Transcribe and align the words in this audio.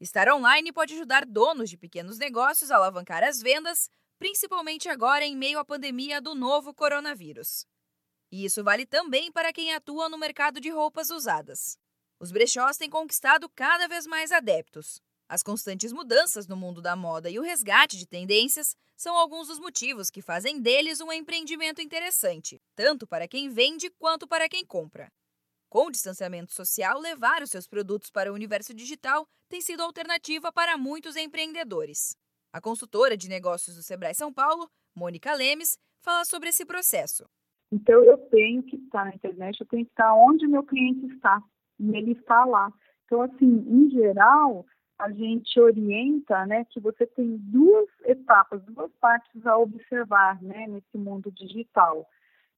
Estar 0.00 0.32
online 0.32 0.72
pode 0.72 0.94
ajudar 0.94 1.26
donos 1.26 1.68
de 1.68 1.76
pequenos 1.76 2.16
negócios 2.16 2.70
a 2.70 2.76
alavancar 2.76 3.22
as 3.22 3.42
vendas, 3.42 3.90
principalmente 4.18 4.88
agora 4.88 5.26
em 5.26 5.36
meio 5.36 5.58
à 5.58 5.64
pandemia 5.64 6.22
do 6.22 6.34
novo 6.34 6.72
coronavírus. 6.72 7.66
E 8.32 8.46
isso 8.46 8.64
vale 8.64 8.86
também 8.86 9.30
para 9.30 9.52
quem 9.52 9.74
atua 9.74 10.08
no 10.08 10.16
mercado 10.16 10.58
de 10.58 10.70
roupas 10.70 11.10
usadas. 11.10 11.76
Os 12.18 12.32
brechós 12.32 12.78
têm 12.78 12.88
conquistado 12.88 13.46
cada 13.50 13.86
vez 13.88 14.06
mais 14.06 14.32
adeptos. 14.32 15.02
As 15.28 15.42
constantes 15.42 15.92
mudanças 15.92 16.46
no 16.46 16.56
mundo 16.56 16.80
da 16.80 16.96
moda 16.96 17.28
e 17.28 17.38
o 17.38 17.42
resgate 17.42 17.98
de 17.98 18.06
tendências 18.06 18.74
são 18.96 19.14
alguns 19.14 19.48
dos 19.48 19.58
motivos 19.58 20.10
que 20.10 20.22
fazem 20.22 20.62
deles 20.62 21.02
um 21.02 21.12
empreendimento 21.12 21.82
interessante, 21.82 22.58
tanto 22.74 23.06
para 23.06 23.28
quem 23.28 23.50
vende 23.50 23.90
quanto 23.90 24.26
para 24.26 24.48
quem 24.48 24.64
compra. 24.64 25.12
Com 25.70 25.86
o 25.86 25.90
distanciamento 25.90 26.52
social, 26.52 26.98
levar 26.98 27.42
os 27.42 27.50
seus 27.50 27.68
produtos 27.68 28.10
para 28.10 28.32
o 28.32 28.34
universo 28.34 28.74
digital 28.74 29.24
tem 29.48 29.60
sido 29.60 29.84
alternativa 29.84 30.52
para 30.52 30.76
muitos 30.76 31.14
empreendedores. 31.14 32.16
A 32.52 32.60
consultora 32.60 33.16
de 33.16 33.28
negócios 33.28 33.76
do 33.76 33.82
Sebrae 33.84 34.12
São 34.12 34.32
Paulo, 34.32 34.68
Mônica 34.96 35.32
Lemes, 35.32 35.78
fala 36.02 36.24
sobre 36.24 36.48
esse 36.48 36.66
processo. 36.66 37.24
Então, 37.70 38.02
eu 38.02 38.18
tenho 38.18 38.64
que 38.64 38.74
estar 38.74 39.04
na 39.04 39.14
internet, 39.14 39.60
eu 39.60 39.66
tenho 39.68 39.84
que 39.84 39.92
estar 39.92 40.12
onde 40.12 40.44
meu 40.48 40.64
cliente 40.64 41.06
está, 41.14 41.40
e 41.78 41.96
ele 41.96 42.12
está 42.18 42.44
lá. 42.44 42.72
Então, 43.04 43.22
assim, 43.22 43.64
em 43.68 43.88
geral, 43.90 44.66
a 44.98 45.12
gente 45.12 45.60
orienta 45.60 46.46
né, 46.46 46.64
que 46.64 46.80
você 46.80 47.06
tem 47.06 47.36
duas 47.36 47.88
etapas, 48.06 48.60
duas 48.64 48.90
partes 49.00 49.46
a 49.46 49.56
observar 49.56 50.42
né, 50.42 50.66
nesse 50.66 50.98
mundo 50.98 51.30
digital. 51.30 52.08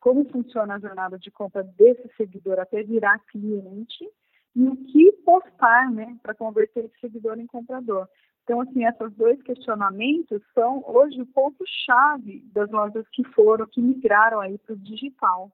Como 0.02 0.28
funciona 0.30 0.74
a 0.74 0.80
jornada 0.80 1.16
de 1.16 1.30
compra 1.30 1.62
desse 1.62 2.10
seguidor 2.16 2.58
até 2.58 2.82
virar 2.82 3.20
cliente 3.20 4.10
e 4.52 4.66
o 4.66 4.74
que 4.74 5.12
postar 5.24 5.92
né, 5.92 6.18
para 6.20 6.34
converter 6.34 6.86
esse 6.86 6.98
seguidor 6.98 7.38
em 7.38 7.46
comprador. 7.46 8.08
Então, 8.42 8.60
assim, 8.60 8.84
esses 8.84 9.12
dois 9.16 9.40
questionamentos 9.44 10.42
são 10.52 10.82
hoje 10.84 11.22
o 11.22 11.26
ponto-chave 11.26 12.40
das 12.52 12.68
lojas 12.72 13.06
que 13.12 13.22
foram, 13.28 13.64
que 13.68 13.80
migraram 13.80 14.40
aí 14.40 14.58
para 14.58 14.74
o 14.74 14.76
digital. 14.76 15.52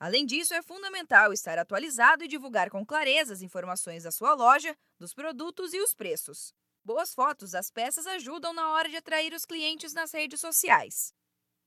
Além 0.00 0.24
disso, 0.24 0.54
é 0.54 0.62
fundamental 0.62 1.30
estar 1.30 1.58
atualizado 1.58 2.24
e 2.24 2.28
divulgar 2.28 2.70
com 2.70 2.86
clareza 2.86 3.34
as 3.34 3.42
informações 3.42 4.04
da 4.04 4.10
sua 4.10 4.32
loja, 4.32 4.74
dos 4.98 5.12
produtos 5.12 5.74
e 5.74 5.80
os 5.82 5.94
preços. 5.94 6.54
Boas 6.82 7.14
fotos 7.14 7.50
das 7.50 7.70
peças 7.70 8.06
ajudam 8.06 8.54
na 8.54 8.70
hora 8.70 8.88
de 8.88 8.96
atrair 8.96 9.34
os 9.34 9.44
clientes 9.44 9.92
nas 9.92 10.12
redes 10.12 10.40
sociais. 10.40 11.12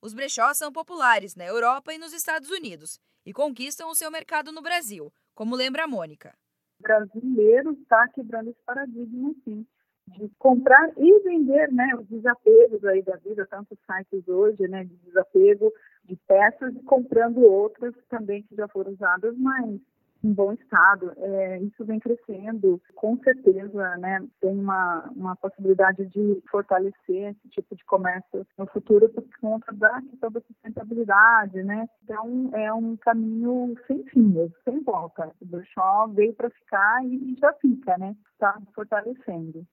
Os 0.05 0.13
brechós 0.13 0.59
são 0.59 0.71
populares 0.71 1.35
na 1.35 1.47
Europa 1.47 1.91
e 1.91 1.97
nos 1.97 2.13
Estados 2.13 2.51
Unidos 2.51 2.99
e 3.25 3.33
conquistam 3.33 3.89
o 3.89 3.95
seu 3.95 4.11
mercado 4.11 4.51
no 4.51 4.61
Brasil, 4.61 5.11
como 5.33 5.55
lembra 5.55 5.85
a 5.85 5.87
Mônica. 5.87 6.37
O 6.79 6.83
brasileiro 6.83 7.71
está 7.71 8.07
quebrando 8.09 8.51
esse 8.51 8.61
paradigma, 8.63 9.33
sim 9.43 9.65
de 10.07 10.29
comprar 10.37 10.91
e 10.95 11.19
vender, 11.21 11.71
né, 11.71 11.95
os 11.99 12.05
desapegos 12.07 12.85
aí 12.85 13.01
da 13.01 13.15
vida, 13.15 13.47
tantos 13.47 13.79
sites 13.87 14.27
hoje, 14.27 14.67
né, 14.67 14.83
de 14.83 14.95
desapego 14.97 15.73
de 16.03 16.15
peças 16.27 16.75
e 16.75 16.83
comprando 16.83 17.39
outras 17.39 17.95
também 18.07 18.43
que 18.43 18.55
já 18.55 18.67
foram 18.67 18.91
usadas, 18.91 19.35
mas 19.35 19.81
em 20.25 20.33
bom 20.33 20.53
estado. 20.53 21.13
É, 21.17 21.59
isso 21.61 21.85
vem 21.85 21.99
crescendo, 21.99 22.81
com 22.95 23.17
certeza, 23.19 23.97
né, 23.97 24.25
tem 24.41 24.57
uma, 24.57 25.09
uma 25.15 25.35
possibilidade 25.35 26.05
de 26.07 26.41
fortalecer 26.49 27.31
esse 27.31 27.49
tipo 27.49 27.75
de 27.75 27.85
comércio 27.85 28.45
no 28.57 28.65
futuro 28.67 29.07
por 29.09 29.23
conta 29.39 29.71
da 29.73 30.01
questão 30.01 30.31
da 30.31 30.41
sustentabilidade, 30.41 31.63
né. 31.63 31.87
Então, 32.03 32.49
é 32.53 32.73
um 32.73 32.97
caminho 32.97 33.75
sem 33.87 34.03
fim, 34.05 34.51
sem 34.63 34.81
volta. 34.83 35.31
O 35.39 35.45
brechó 35.45 36.07
veio 36.07 36.33
para 36.33 36.49
ficar 36.49 37.05
e, 37.05 37.35
já 37.39 37.53
fica, 37.53 37.97
né, 37.97 38.15
está 38.33 38.59
fortalecendo. 38.73 39.65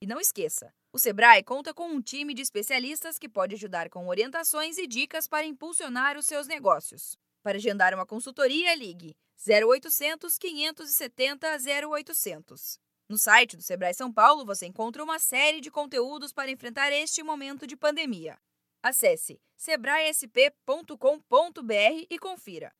E 0.00 0.06
não 0.06 0.20
esqueça, 0.20 0.72
o 0.92 0.98
Sebrae 0.98 1.42
conta 1.42 1.72
com 1.72 1.88
um 1.88 2.00
time 2.00 2.34
de 2.34 2.42
especialistas 2.42 3.18
que 3.18 3.28
pode 3.28 3.54
ajudar 3.54 3.88
com 3.88 4.08
orientações 4.08 4.76
e 4.76 4.86
dicas 4.86 5.26
para 5.26 5.46
impulsionar 5.46 6.18
os 6.18 6.26
seus 6.26 6.46
negócios. 6.46 7.16
Para 7.44 7.58
agendar 7.58 7.94
uma 7.94 8.06
consultoria, 8.06 8.74
ligue 8.74 9.14
0800 9.46 10.38
570 10.38 11.46
0800. 11.90 12.80
No 13.06 13.18
site 13.18 13.54
do 13.54 13.62
Sebrae 13.62 13.92
São 13.92 14.10
Paulo 14.10 14.46
você 14.46 14.64
encontra 14.64 15.04
uma 15.04 15.18
série 15.18 15.60
de 15.60 15.70
conteúdos 15.70 16.32
para 16.32 16.50
enfrentar 16.50 16.90
este 16.90 17.22
momento 17.22 17.66
de 17.66 17.76
pandemia. 17.76 18.38
Acesse 18.82 19.38
sebraesp.com.br 19.58 22.06
e 22.08 22.18
confira. 22.18 22.72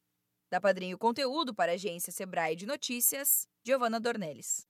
Da 0.50 0.58
Padrinho 0.58 0.96
Conteúdo 0.96 1.54
para 1.54 1.72
a 1.72 1.74
agência 1.74 2.10
Sebrae 2.10 2.56
de 2.56 2.64
Notícias, 2.64 3.46
Giovana 3.62 4.00
Dornelles. 4.00 4.66